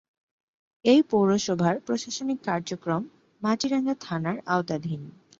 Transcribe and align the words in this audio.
এ 0.85 0.95
পৌরসভার 1.09 1.75
প্রশাসনিক 1.79 2.39
কার্যক্রম 2.45 3.01
মাটিরাঙ্গা 3.41 3.95
থানার 4.01 4.37
আওতাধীন। 4.47 5.01